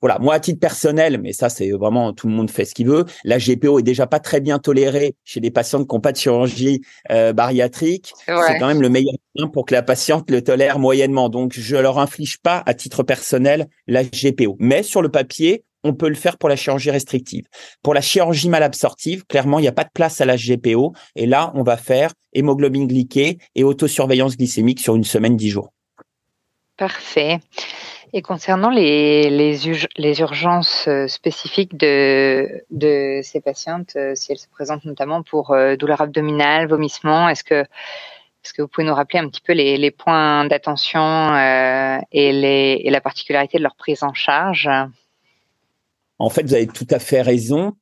Voilà, 0.00 0.18
moi 0.18 0.34
à 0.34 0.40
titre 0.40 0.60
personnel, 0.60 1.20
mais 1.20 1.32
ça 1.32 1.48
c'est 1.48 1.70
vraiment 1.70 2.12
tout 2.12 2.28
le 2.28 2.32
monde 2.32 2.50
fait 2.50 2.64
ce 2.64 2.74
qu'il 2.74 2.88
veut. 2.88 3.04
La 3.24 3.38
GPO 3.38 3.78
est 3.78 3.82
déjà 3.82 4.06
pas 4.06 4.20
très 4.20 4.40
bien 4.40 4.58
tolérée 4.58 5.14
chez 5.24 5.40
des 5.40 5.50
patients 5.50 5.84
qui 5.84 5.94
n'ont 5.94 6.00
pas 6.00 6.12
de 6.12 6.16
chirurgie 6.16 6.82
euh, 7.10 7.32
bariatrique. 7.32 8.12
C'est 8.26 8.58
quand 8.58 8.68
même 8.68 8.82
le 8.82 8.88
meilleur 8.88 9.14
moyen 9.34 9.50
pour 9.50 9.64
que 9.66 9.74
la 9.74 9.82
patiente 9.82 10.30
le 10.30 10.42
tolère 10.42 10.78
moyennement. 10.78 11.28
Donc 11.28 11.52
je 11.54 11.76
leur 11.76 11.98
inflige 11.98 12.38
pas 12.38 12.62
à 12.66 12.74
titre 12.74 13.02
personnel 13.02 13.68
la 13.86 14.04
GPO, 14.04 14.56
mais 14.58 14.82
sur 14.82 15.02
le 15.02 15.08
papier. 15.08 15.64
On 15.84 15.94
peut 15.94 16.08
le 16.08 16.16
faire 16.16 16.38
pour 16.38 16.48
la 16.48 16.56
chirurgie 16.56 16.90
restrictive. 16.90 17.44
Pour 17.84 17.94
la 17.94 18.00
chirurgie 18.00 18.48
malabsorptive, 18.48 19.24
clairement, 19.26 19.60
il 19.60 19.62
n'y 19.62 19.68
a 19.68 19.72
pas 19.72 19.84
de 19.84 19.90
place 19.94 20.20
à 20.20 20.24
la 20.24 20.34
GPO. 20.36 20.92
Et 21.14 21.24
là, 21.24 21.52
on 21.54 21.62
va 21.62 21.76
faire 21.76 22.12
hémoglobine 22.32 22.88
glyquée 22.88 23.38
et 23.54 23.62
autosurveillance 23.62 24.36
glycémique 24.36 24.80
sur 24.80 24.96
une 24.96 25.04
semaine, 25.04 25.36
dix 25.36 25.50
jours. 25.50 25.72
Parfait. 26.76 27.40
Et 28.12 28.22
concernant 28.22 28.70
les, 28.70 29.28
les, 29.28 30.20
urgences 30.20 30.88
euh, 30.88 31.08
spécifiques 31.08 31.76
de, 31.76 33.20
ces 33.22 33.40
patientes, 33.40 33.94
euh, 33.96 34.14
si 34.14 34.32
elles 34.32 34.38
se 34.38 34.48
présentent 34.48 34.84
notamment 34.84 35.22
pour 35.22 35.50
euh, 35.50 35.76
douleur 35.76 36.00
abdominale, 36.00 36.68
vomissement, 36.68 37.28
est-ce 37.28 37.44
que, 37.44 37.62
est-ce 37.62 38.54
que 38.54 38.62
vous 38.62 38.68
pouvez 38.68 38.86
nous 38.86 38.94
rappeler 38.94 39.18
un 39.18 39.28
petit 39.28 39.42
peu 39.42 39.52
les, 39.52 39.90
points 39.90 40.46
d'attention 40.46 41.36
et, 42.12 42.32
les, 42.32 42.80
et 42.82 42.90
la 42.90 43.00
particularité 43.00 43.58
de 43.58 43.62
leur 43.62 43.76
prise 43.76 44.02
en 44.02 44.14
charge? 44.14 44.70
En 46.18 46.30
fait, 46.30 46.42
vous 46.42 46.54
avez 46.54 46.66
tout 46.66 46.86
à 46.90 46.98
fait 46.98 47.20
raison. 47.20 47.74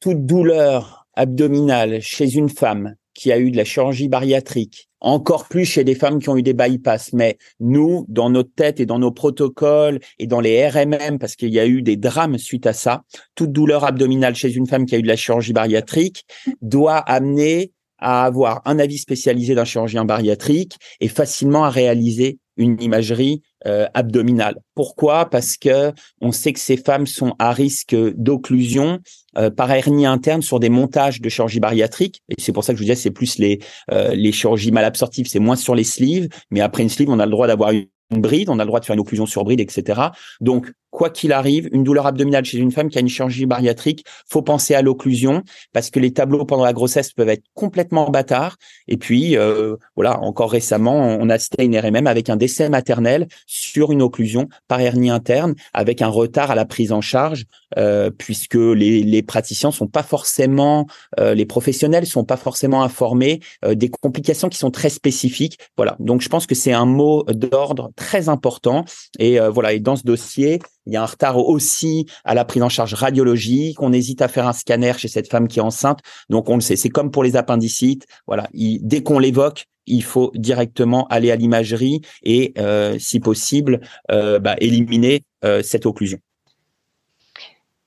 toute 0.00 0.26
douleur 0.26 1.06
abdominale 1.14 2.00
chez 2.00 2.34
une 2.34 2.48
femme 2.48 2.96
qui 3.14 3.32
a 3.32 3.38
eu 3.38 3.50
de 3.50 3.56
la 3.56 3.64
chirurgie 3.64 4.08
bariatrique, 4.08 4.88
encore 5.00 5.48
plus 5.48 5.64
chez 5.64 5.84
des 5.84 5.94
femmes 5.94 6.18
qui 6.18 6.28
ont 6.28 6.36
eu 6.36 6.42
des 6.42 6.54
bypass. 6.54 7.12
Mais 7.12 7.38
nous, 7.60 8.04
dans 8.08 8.30
notre 8.30 8.54
tête 8.54 8.80
et 8.80 8.86
dans 8.86 8.98
nos 8.98 9.10
protocoles 9.10 10.00
et 10.18 10.26
dans 10.26 10.40
les 10.40 10.68
RMM, 10.68 11.18
parce 11.18 11.36
qu'il 11.36 11.50
y 11.50 11.60
a 11.60 11.66
eu 11.66 11.82
des 11.82 11.96
drames 11.96 12.38
suite 12.38 12.66
à 12.66 12.72
ça, 12.72 13.02
toute 13.34 13.52
douleur 13.52 13.84
abdominale 13.84 14.34
chez 14.34 14.54
une 14.54 14.66
femme 14.66 14.86
qui 14.86 14.94
a 14.94 14.98
eu 14.98 15.02
de 15.02 15.08
la 15.08 15.16
chirurgie 15.16 15.52
bariatrique 15.52 16.24
doit 16.60 16.98
amener 16.98 17.72
à 17.98 18.24
avoir 18.24 18.62
un 18.64 18.78
avis 18.78 18.98
spécialisé 18.98 19.54
d'un 19.54 19.64
chirurgien 19.64 20.04
bariatrique 20.04 20.76
et 21.00 21.08
facilement 21.08 21.64
à 21.64 21.70
réaliser 21.70 22.38
une 22.56 22.80
imagerie 22.82 23.42
euh, 23.66 23.86
abdominale. 23.94 24.56
Pourquoi? 24.74 25.30
Parce 25.30 25.56
que 25.56 25.92
on 26.20 26.32
sait 26.32 26.52
que 26.52 26.60
ces 26.60 26.76
femmes 26.76 27.06
sont 27.06 27.34
à 27.38 27.52
risque 27.52 27.94
d'occlusion 27.94 28.98
euh, 29.38 29.50
par 29.50 29.70
hernie 29.70 30.06
interne 30.06 30.42
sur 30.42 30.60
des 30.60 30.68
montages 30.68 31.20
de 31.20 31.28
chirurgie 31.28 31.60
bariatrique. 31.60 32.22
Et 32.28 32.34
c'est 32.38 32.52
pour 32.52 32.64
ça 32.64 32.72
que 32.72 32.78
je 32.78 32.82
vous 32.82 32.88
disais, 32.88 33.00
c'est 33.00 33.10
plus 33.10 33.38
les 33.38 33.60
euh, 33.92 34.14
les 34.14 34.32
chirurgies 34.32 34.72
malabsorptives, 34.72 35.26
c'est 35.26 35.38
moins 35.38 35.56
sur 35.56 35.74
les 35.74 35.84
sleeves. 35.84 36.28
Mais 36.50 36.60
après 36.60 36.82
une 36.82 36.88
sleeve, 36.88 37.08
on 37.08 37.18
a 37.18 37.24
le 37.24 37.30
droit 37.30 37.46
d'avoir 37.46 37.70
une 37.70 37.86
bride, 38.20 38.48
on 38.48 38.58
a 38.58 38.64
le 38.64 38.66
droit 38.66 38.80
de 38.80 38.84
faire 38.84 38.94
une 38.94 39.00
occlusion 39.00 39.26
sur 39.26 39.44
bride, 39.44 39.60
etc. 39.60 40.00
Donc, 40.40 40.72
quoi 40.90 41.10
qu'il 41.10 41.32
arrive, 41.32 41.68
une 41.72 41.84
douleur 41.84 42.06
abdominale 42.06 42.44
chez 42.44 42.58
une 42.58 42.70
femme 42.70 42.90
qui 42.90 42.98
a 42.98 43.00
une 43.00 43.08
chirurgie 43.08 43.46
bariatrique, 43.46 44.04
faut 44.28 44.42
penser 44.42 44.74
à 44.74 44.82
l'occlusion 44.82 45.42
parce 45.72 45.90
que 45.90 45.98
les 45.98 46.12
tableaux 46.12 46.44
pendant 46.44 46.64
la 46.64 46.74
grossesse 46.74 47.12
peuvent 47.12 47.30
être 47.30 47.44
complètement 47.54 48.10
bâtards. 48.10 48.56
Et 48.88 48.98
puis, 48.98 49.36
euh, 49.36 49.76
voilà, 49.96 50.20
encore 50.20 50.52
récemment, 50.52 50.94
on 50.94 51.28
a 51.30 51.38
cité 51.38 51.64
une 51.64 51.76
RMM 51.76 52.06
avec 52.06 52.28
un 52.28 52.36
décès 52.36 52.68
maternel 52.68 53.26
sur 53.46 53.90
une 53.90 54.02
occlusion 54.02 54.48
par 54.68 54.80
hernie 54.80 55.10
interne 55.10 55.54
avec 55.72 56.02
un 56.02 56.08
retard 56.08 56.50
à 56.50 56.54
la 56.54 56.66
prise 56.66 56.92
en 56.92 57.00
charge 57.00 57.46
euh, 57.78 58.10
puisque 58.10 58.54
les, 58.54 59.02
les 59.02 59.22
praticiens 59.22 59.70
sont 59.70 59.86
pas 59.86 60.02
forcément, 60.02 60.86
euh, 61.18 61.34
les 61.34 61.46
professionnels 61.46 62.06
sont 62.06 62.24
pas 62.24 62.36
forcément 62.36 62.82
informés 62.82 63.40
euh, 63.64 63.74
des 63.74 63.88
complications 63.88 64.48
qui 64.48 64.58
sont 64.58 64.70
très 64.70 64.90
spécifiques. 64.90 65.58
Voilà, 65.76 65.96
donc 66.00 66.20
je 66.20 66.28
pense 66.28 66.46
que 66.46 66.54
c'est 66.54 66.72
un 66.72 66.86
mot 66.86 67.24
d'ordre 67.24 67.90
très 67.96 68.28
important. 68.28 68.84
Et 69.18 69.38
voilà, 69.38 69.72
et 69.72 69.80
dans 69.80 69.96
ce 69.96 70.02
dossier, 70.02 70.60
il 70.86 70.92
y 70.92 70.96
a 70.96 71.02
un 71.02 71.06
retard 71.06 71.38
aussi 71.38 72.06
à 72.24 72.34
la 72.34 72.44
prise 72.44 72.62
en 72.62 72.68
charge 72.68 72.94
radiologique. 72.94 73.80
On 73.80 73.92
hésite 73.92 74.22
à 74.22 74.28
faire 74.28 74.46
un 74.46 74.52
scanner 74.52 74.92
chez 74.98 75.08
cette 75.08 75.28
femme 75.28 75.48
qui 75.48 75.58
est 75.58 75.62
enceinte. 75.62 76.00
Donc 76.28 76.48
on 76.48 76.56
le 76.56 76.60
sait, 76.60 76.76
c'est 76.76 76.88
comme 76.88 77.10
pour 77.10 77.24
les 77.24 77.36
appendicites. 77.36 78.06
Voilà, 78.26 78.48
dès 78.52 79.02
qu'on 79.02 79.18
l'évoque, 79.18 79.66
il 79.86 80.02
faut 80.02 80.30
directement 80.34 81.06
aller 81.08 81.30
à 81.30 81.36
l'imagerie 81.36 82.00
et, 82.22 82.54
si 82.98 83.20
possible, 83.20 83.80
bah, 84.08 84.56
éliminer 84.58 85.22
cette 85.62 85.86
occlusion. 85.86 86.18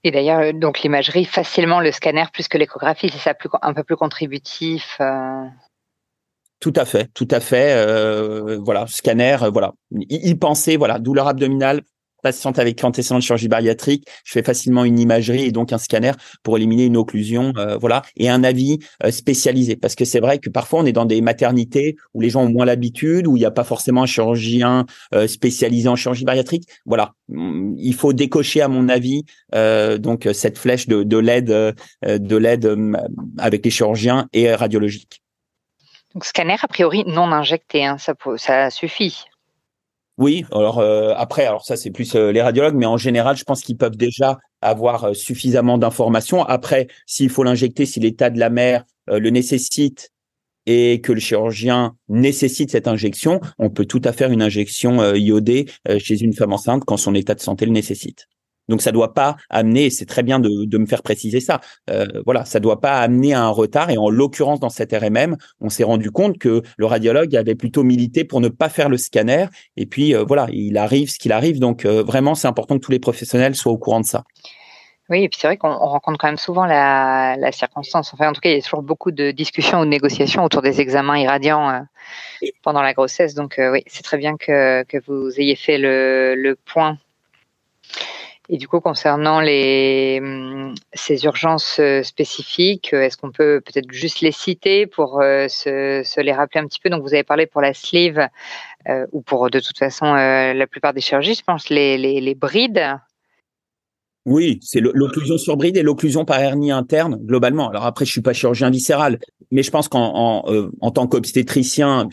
Et 0.05 0.11
d'ailleurs, 0.11 0.39
euh, 0.39 0.53
donc 0.53 0.81
l'imagerie, 0.81 1.25
facilement 1.25 1.79
le 1.79 1.91
scanner 1.91 2.25
plus 2.31 2.47
que 2.47 2.59
l'échographie, 2.59 3.09
c'est 3.09 3.17
ça 3.17 3.33
un 3.63 3.73
peu 3.73 3.83
plus 3.83 3.95
contributif. 3.95 4.97
Euh. 5.01 5.45
Tout 6.59 6.73
à 6.75 6.85
fait, 6.85 7.09
tout 7.15 7.27
à 7.31 7.39
fait. 7.39 7.73
Euh, 7.73 8.59
voilà, 8.63 8.85
scanner, 8.85 9.37
voilà. 9.51 9.73
Y, 9.91 10.35
penser, 10.35 10.77
voilà, 10.77 10.99
douleur 10.99 11.27
abdominale, 11.27 11.81
patiente 12.25 12.57
avec 12.57 12.83
antécédent 12.83 13.19
de 13.19 13.23
chirurgie 13.23 13.47
bariatrique, 13.47 14.07
je 14.23 14.31
fais 14.31 14.41
facilement 14.41 14.83
une 14.83 14.97
imagerie 14.97 15.43
et 15.43 15.51
donc 15.51 15.71
un 15.73 15.77
scanner 15.77 16.13
pour 16.41 16.57
éliminer 16.57 16.85
une 16.85 16.97
occlusion, 16.97 17.53
euh, 17.55 17.77
voilà, 17.77 18.01
et 18.17 18.29
un 18.29 18.43
avis 18.43 18.79
euh, 19.03 19.11
spécialisé. 19.11 19.75
Parce 19.75 19.93
que 19.93 20.05
c'est 20.05 20.19
vrai 20.19 20.39
que 20.39 20.49
parfois 20.49 20.79
on 20.79 20.87
est 20.87 20.91
dans 20.91 21.05
des 21.05 21.21
maternités 21.21 21.97
où 22.15 22.21
les 22.21 22.31
gens 22.31 22.41
ont 22.41 22.49
moins 22.49 22.65
l'habitude, 22.65 23.27
où 23.27 23.37
il 23.37 23.41
n'y 23.41 23.45
a 23.45 23.51
pas 23.51 23.63
forcément 23.63 24.01
un 24.01 24.07
chirurgien 24.07 24.87
euh, 25.13 25.27
spécialisé 25.27 25.87
en 25.87 25.95
chirurgie 25.95 26.25
bariatrique. 26.25 26.67
Voilà, 26.87 27.13
mm, 27.29 27.75
il 27.77 27.93
faut 27.93 28.11
décocher 28.11 28.61
à 28.61 28.69
mon 28.69 28.89
avis 28.89 29.23
donc 29.99 30.27
cette 30.33 30.57
flèche 30.57 30.87
de, 30.87 31.03
de 31.03 31.17
l'aide, 31.17 31.75
de 32.03 32.37
l'aide 32.37 32.75
avec 33.37 33.63
les 33.63 33.71
chirurgiens 33.71 34.27
et 34.33 34.53
radiologiques. 34.53 35.21
Donc 36.13 36.25
scanner 36.25 36.57
a 36.61 36.67
priori 36.67 37.03
non 37.05 37.31
injecté, 37.31 37.85
hein, 37.85 37.97
ça 38.37 38.69
suffit. 38.69 39.25
Oui, 40.17 40.45
alors 40.53 40.79
euh, 40.79 41.13
après, 41.17 41.45
alors 41.45 41.65
ça 41.65 41.75
c'est 41.75 41.91
plus 41.91 42.15
euh, 42.15 42.31
les 42.31 42.41
radiologues, 42.41 42.75
mais 42.75 42.85
en 42.85 42.95
général, 42.95 43.35
je 43.35 43.43
pense 43.43 43.61
qu'ils 43.61 43.75
peuvent 43.75 43.97
déjà 43.97 44.37
avoir 44.61 45.05
euh, 45.05 45.13
suffisamment 45.13 45.77
d'informations. 45.77 46.41
Après, 46.43 46.87
s'il 47.05 47.29
faut 47.29 47.43
l'injecter, 47.43 47.85
si 47.85 47.99
l'état 47.99 48.29
de 48.29 48.39
la 48.39 48.49
mère 48.49 48.85
le 49.07 49.29
nécessite 49.29 50.11
et 50.65 50.99
que 51.01 51.11
le 51.11 51.19
chirurgien 51.19 51.95
nécessite 52.07 52.71
cette 52.71 52.87
injection, 52.87 53.39
on 53.59 53.69
peut 53.69 53.85
tout 53.85 54.01
à 54.03 54.13
faire 54.13 54.31
une 54.31 54.41
injection 54.41 55.13
iodée 55.13 55.67
chez 55.99 56.19
une 56.23 56.33
femme 56.33 56.53
enceinte 56.53 56.85
quand 56.85 56.97
son 56.97 57.13
état 57.13 57.35
de 57.35 57.39
santé 57.39 57.67
le 57.67 57.71
nécessite. 57.71 58.27
Donc 58.67 58.81
ça 58.81 58.91
doit 58.91 59.13
pas 59.13 59.35
amener, 59.49 59.89
c'est 59.89 60.05
très 60.05 60.23
bien 60.23 60.39
de, 60.39 60.65
de, 60.65 60.77
me 60.77 60.85
faire 60.85 61.03
préciser 61.03 61.39
ça. 61.39 61.61
Euh, 61.89 62.05
voilà, 62.25 62.45
ça 62.45 62.59
doit 62.59 62.81
pas 62.81 62.99
amener 62.99 63.33
à 63.33 63.43
un 63.43 63.49
retard. 63.49 63.89
Et 63.89 63.97
en 63.97 64.09
l'occurrence 64.09 64.59
dans 64.59 64.69
cette 64.69 64.91
RMM, 64.91 65.37
on 65.61 65.69
s'est 65.69 65.83
rendu 65.83 66.11
compte 66.11 66.37
que 66.37 66.61
le 66.77 66.85
radiologue 66.85 67.35
avait 67.35 67.55
plutôt 67.55 67.83
milité 67.83 68.23
pour 68.23 68.41
ne 68.41 68.49
pas 68.49 68.69
faire 68.69 68.89
le 68.89 68.97
scanner. 68.97 69.47
Et 69.77 69.85
puis 69.85 70.15
euh, 70.15 70.23
voilà, 70.23 70.47
il 70.51 70.77
arrive 70.77 71.09
ce 71.09 71.19
qu'il 71.19 71.31
arrive. 71.31 71.59
Donc 71.59 71.85
euh, 71.85 72.03
vraiment, 72.03 72.35
c'est 72.35 72.47
important 72.47 72.75
que 72.75 72.85
tous 72.85 72.91
les 72.91 72.99
professionnels 72.99 73.55
soient 73.55 73.71
au 73.71 73.77
courant 73.77 74.01
de 74.01 74.05
ça. 74.05 74.23
Oui, 75.07 75.21
et 75.21 75.29
puis 75.29 75.37
c'est 75.39 75.45
vrai 75.45 75.57
qu'on 75.57 75.71
rencontre 75.71 76.17
quand 76.17 76.27
même 76.27 76.37
souvent 76.37 76.65
la, 76.65 77.35
la, 77.37 77.51
circonstance. 77.51 78.11
Enfin, 78.15 78.29
en 78.29 78.33
tout 78.33 78.41
cas, 78.41 78.49
il 78.49 78.55
y 78.55 78.57
a 78.57 78.61
toujours 78.63 78.81
beaucoup 78.81 79.11
de 79.11 79.29
discussions 79.29 79.81
ou 79.81 79.85
de 79.85 79.89
négociations 79.89 80.43
autour 80.43 80.63
des 80.63 80.81
examens 80.81 81.19
irradiants 81.19 81.85
pendant 82.63 82.81
la 82.81 82.95
grossesse. 82.95 83.35
Donc 83.35 83.59
oui, 83.59 83.83
c'est 83.85 84.01
très 84.01 84.17
bien 84.17 84.35
que, 84.35 84.81
que 84.81 84.97
vous 85.05 85.29
ayez 85.39 85.55
fait 85.55 85.77
le, 85.77 86.33
le 86.35 86.55
point 86.55 86.97
et 88.49 88.57
du 88.57 88.67
coup, 88.67 88.79
concernant 88.79 89.39
les, 89.39 90.19
hum, 90.21 90.75
ces 90.93 91.25
urgences 91.25 91.79
euh, 91.79 92.03
spécifiques, 92.03 92.93
euh, 92.93 93.01
est-ce 93.01 93.17
qu'on 93.17 93.31
peut 93.31 93.61
peut-être 93.65 93.91
juste 93.91 94.21
les 94.21 94.31
citer 94.31 94.85
pour 94.85 95.21
euh, 95.21 95.47
se, 95.47 96.03
se, 96.05 96.21
les 96.21 96.31
rappeler 96.31 96.61
un 96.61 96.67
petit 96.67 96.79
peu? 96.79 96.89
Donc, 96.89 97.01
vous 97.01 97.13
avez 97.13 97.23
parlé 97.23 97.47
pour 97.47 97.61
la 97.61 97.73
sleeve 97.73 98.27
ou 99.11 99.21
pour 99.21 99.49
de 99.49 99.59
toute 99.59 99.79
façon 99.79 100.13
la 100.13 100.67
plupart 100.67 100.93
des 100.93 101.01
chirurgies, 101.01 101.33
je 101.33 101.41
pense, 101.41 101.69
les, 101.69 101.97
les, 101.97 102.21
les 102.21 102.35
brides. 102.35 102.99
Oui, 104.25 104.59
c'est 104.63 104.79
l'occlusion 104.79 105.37
sur 105.37 105.55
bride 105.55 105.77
et 105.77 105.83
l'occlusion 105.83 106.25
par 106.25 106.39
hernie 106.39 106.71
interne 106.71 107.17
globalement. 107.21 107.69
Alors 107.69 107.85
après, 107.85 108.05
je 108.05 108.11
suis 108.11 108.21
pas 108.21 108.33
chirurgien 108.33 108.71
viscéral, 108.71 109.19
mais 109.51 109.61
je 109.61 109.69
pense 109.69 109.87
qu'en 109.87 110.11
en, 110.15 110.69
en 110.81 110.91
tant 110.91 111.05
qu'obstétricien, 111.05 112.09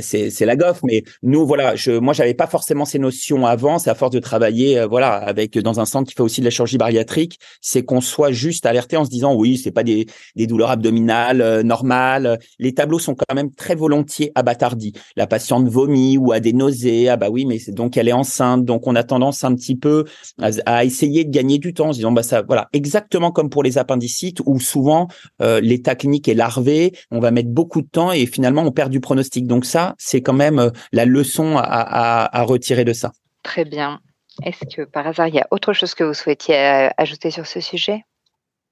c'est 0.00 0.46
la 0.46 0.56
goffe. 0.56 0.82
Mais 0.82 1.04
nous, 1.22 1.46
voilà, 1.46 1.76
je, 1.76 1.92
moi, 1.92 2.12
j'avais 2.12 2.34
pas 2.34 2.46
forcément 2.46 2.84
ces 2.84 2.98
notions 2.98 3.46
avant. 3.46 3.78
C'est 3.78 3.90
à 3.90 3.94
force 3.94 4.10
de 4.12 4.18
travailler, 4.18 4.78
euh, 4.78 4.86
voilà, 4.86 5.14
avec 5.14 5.58
dans 5.58 5.80
un 5.80 5.84
centre 5.84 6.08
qui 6.08 6.14
fait 6.14 6.22
aussi 6.22 6.40
de 6.40 6.44
la 6.44 6.50
chirurgie 6.50 6.78
bariatrique, 6.78 7.38
c'est 7.60 7.84
qu'on 7.84 8.00
soit 8.00 8.32
juste 8.32 8.66
alerté 8.66 8.96
en 8.96 9.04
se 9.04 9.10
disant, 9.10 9.34
oui, 9.34 9.56
c'est 9.56 9.70
pas 9.70 9.82
des, 9.82 10.06
des 10.36 10.46
douleurs 10.46 10.70
abdominales 10.70 11.40
euh, 11.40 11.62
normales. 11.62 12.38
Les 12.58 12.74
tableaux 12.74 12.98
sont 12.98 13.14
quand 13.14 13.34
même 13.34 13.50
très 13.52 13.74
volontiers 13.74 14.32
abattardis. 14.34 14.92
La 15.16 15.26
patiente 15.26 15.68
vomit 15.68 16.18
ou 16.18 16.32
a 16.32 16.40
des 16.40 16.52
nausées. 16.52 17.08
Ah 17.08 17.16
bah 17.16 17.28
oui, 17.30 17.46
mais 17.46 17.58
donc 17.68 17.96
elle 17.96 18.08
est 18.08 18.12
enceinte. 18.12 18.64
Donc 18.64 18.86
on 18.86 18.94
a 18.94 19.04
tendance 19.04 19.44
un 19.44 19.54
petit 19.54 19.76
peu 19.76 20.04
à, 20.40 20.84
essayer 20.84 21.24
de 21.24 21.30
gagner 21.30 21.43
du 21.44 21.74
temps 21.74 21.88
en 21.88 21.92
se 21.92 21.98
disant, 21.98 22.12
bah 22.12 22.22
ça, 22.22 22.42
voilà, 22.42 22.68
exactement 22.72 23.30
comme 23.30 23.50
pour 23.50 23.62
les 23.62 23.78
appendicites 23.78 24.40
où 24.44 24.58
souvent 24.58 25.08
euh, 25.40 25.60
l'état 25.60 25.94
clinique 25.94 26.28
est 26.28 26.34
larvé, 26.34 26.92
on 27.10 27.20
va 27.20 27.30
mettre 27.30 27.50
beaucoup 27.50 27.82
de 27.82 27.88
temps 27.88 28.12
et 28.12 28.26
finalement 28.26 28.62
on 28.62 28.72
perd 28.72 28.90
du 28.90 29.00
pronostic. 29.00 29.46
Donc 29.46 29.64
ça, 29.64 29.94
c'est 29.98 30.22
quand 30.22 30.32
même 30.32 30.58
euh, 30.58 30.70
la 30.92 31.04
leçon 31.04 31.56
à, 31.56 32.42
retirer 32.44 32.84
de 32.84 32.92
ça. 32.92 33.12
Très 33.42 33.64
bien. 33.64 34.00
Est-ce 34.42 34.76
que 34.76 34.82
par 34.82 35.06
hasard, 35.06 35.28
il 35.28 35.34
y 35.34 35.40
a 35.40 35.46
autre 35.50 35.72
chose 35.72 35.94
que 35.94 36.04
vous 36.04 36.14
souhaitiez 36.14 36.56
euh, 36.56 36.88
ajouter 36.96 37.30
sur 37.30 37.46
ce 37.46 37.60
sujet? 37.60 38.02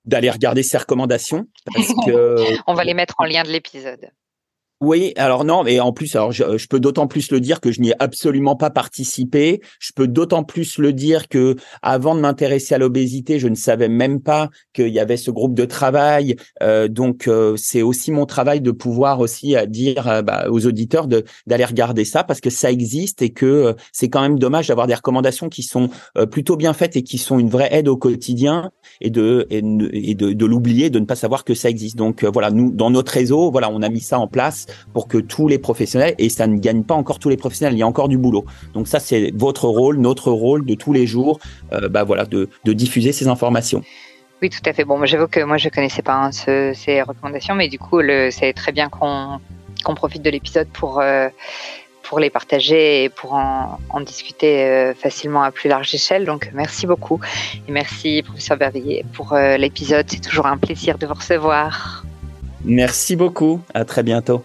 D'aller 0.05 0.31
regarder 0.31 0.63
ces 0.63 0.79
recommandations. 0.79 1.47
On 2.67 2.75
va 2.75 2.85
les 2.85 2.95
mettre 2.95 3.15
en 3.19 3.25
lien 3.25 3.45
de 3.45 3.51
l'épisode. 3.51 4.11
Oui, 4.83 5.13
alors 5.15 5.45
non, 5.45 5.63
mais 5.63 5.79
en 5.79 5.93
plus, 5.93 6.17
alors 6.17 6.33
je, 6.33 6.67
peux 6.67 6.81
d'autant 6.81 7.07
plus 7.07 7.31
le 7.31 7.39
dire 7.39 7.61
que 7.61 7.71
je 7.71 7.81
n'y 7.81 7.91
ai 7.91 7.95
absolument 8.01 8.57
pas 8.57 8.69
participé. 8.69 9.61
Je 9.79 9.93
peux 9.95 10.09
d'autant 10.09 10.43
plus 10.43 10.77
le 10.79 10.93
dire 10.93 11.29
que 11.29 11.55
avant 11.83 12.17
de 12.17 12.21
m'intéresser 12.21 12.75
à 12.75 12.79
l'obésité, 12.79 13.39
je 13.39 13.47
ne 13.47 13.55
savais 13.55 13.89
même 13.89 14.21
pas 14.21 14.51
qu'il 14.73 14.89
y 14.89 14.99
avait 14.99 15.17
ce 15.17 15.31
groupe 15.31 15.55
de 15.55 15.67
travail. 15.67 16.35
Euh, 16.65 16.89
donc 16.89 17.29
euh, 17.29 17.55
c'est 17.57 17.83
aussi 17.83 18.11
mon 18.11 18.27
travail 18.27 18.61
de 18.61 18.73
pouvoir 18.73 19.21
aussi 19.21 19.55
euh, 19.57 19.67
dire 19.67 20.25
bah, 20.25 20.47
aux 20.51 20.67
auditeurs 20.67 21.07
d'aller 21.07 21.65
regarder 21.65 22.05
ça 22.05 22.25
parce 22.25 22.41
que 22.41 22.51
ça 22.51 22.73
existe 22.73 23.23
et 23.23 23.31
que 23.31 23.77
c'est 23.93 24.09
quand 24.09 24.23
même 24.23 24.41
dommage 24.41 24.67
d'avoir 24.67 24.89
des 24.89 24.95
recommandations 24.95 25.49
qui 25.49 25.63
sont 25.63 25.91
plutôt 26.33 26.57
bien 26.57 26.73
faites 26.73 26.97
et 26.97 27.05
qui 27.05 27.19
sont 27.19 27.39
une 27.39 27.51
vraie 27.51 27.69
aide 27.71 27.87
au 27.87 27.97
quotidien 27.97 28.73
et 29.01 29.11
de 29.11 29.47
et 29.49 29.63
de, 29.63 30.33
de 30.33 30.47
l'oublier, 30.47 30.91
de 30.91 30.99
ne 30.99 31.05
pas 31.05 31.15
savoir 31.15 31.45
que 31.45 31.55
ça 31.55 31.71
existe. 31.71 31.95
Donc 31.95 32.25
voilà, 32.25 32.51
nous 32.51 32.73
dans 32.73 32.91
notre 32.91 33.13
réseau, 33.13 33.53
voilà, 33.53 33.71
on 33.71 33.81
a 33.83 33.89
mis 33.89 34.01
ça 34.01 34.19
en 34.19 34.27
place 34.27 34.67
pour 34.93 35.09
que 35.09 35.19
tous 35.19 35.49
les 35.49 35.59
professionnels, 35.59 36.15
et 36.19 36.29
ça 36.29 36.47
ne 36.47 36.59
gagne 36.59 36.83
pas 36.83 36.95
encore 36.95 37.19
tous 37.19 37.29
les 37.29 37.37
professionnels, 37.37 37.75
il 37.75 37.79
y 37.79 37.83
a 37.83 37.87
encore 37.87 38.09
du 38.09 38.19
boulot. 38.19 38.45
Donc 38.75 38.89
ça, 38.89 39.01
c'est 39.01 39.33
votre 39.35 39.67
rôle, 39.67 39.99
notre 39.99 40.31
rôle 40.31 40.65
de 40.65 40.75
tous 40.75 40.93
les 40.93 41.07
jours, 41.07 41.41
euh, 41.73 41.89
bah 41.89 42.05
voilà, 42.05 42.25
de, 42.25 42.49
diffuser 42.65 43.13
ces 43.13 43.29
informations. 43.29 43.83
Oui, 44.41 44.51
tout 44.51 44.61
à 44.67 44.73
fait. 44.73 44.85
Bon, 44.85 45.05
j'avoue 45.05 45.29
que 45.29 45.41
moi, 45.41 45.57
je 45.57 45.69
connaissais 45.69 46.03
pas 46.03 46.15
hein, 46.15 46.33
ces 46.33 47.03
recommandations, 47.03 47.55
mais 47.55 47.69
du 47.69 47.79
coup, 47.79 48.01
c'est 48.31 48.53
très 48.55 48.73
bien 48.73 48.89
qu'on 48.89 49.41
profite 49.95 50.23
de 50.23 50.31
l'épisode 50.31 50.67
pour, 50.73 51.01
euh, 51.01 51.29
pour 52.03 52.19
les 52.19 52.31
partager 52.31 53.05
et 53.05 53.09
pour 53.09 53.35
en, 53.35 54.01
discuter 54.01 54.65
euh, 54.65 54.95
facilement 54.95 55.43
à 55.43 55.53
plus 55.53 55.69
large 55.69 55.95
échelle. 55.95 56.25
Donc, 56.25 56.51
merci 56.55 56.87
beaucoup. 56.87 57.21
Et 57.69 57.73
merci, 57.73 58.23
professeur 58.23 58.57
Bervillier, 58.57 59.05
pour 59.13 59.37
l'épisode. 59.37 60.07
C'est 60.09 60.23
toujours 60.23 60.47
un 60.47 60.59
plaisir 60.59 60.99
de 60.99 61.07
vous 61.07 61.15
recevoir. 61.15 62.05
Merci 62.65 63.17
beaucoup. 63.17 63.61
À 63.75 63.85
très 63.85 64.03
bientôt. 64.03 64.45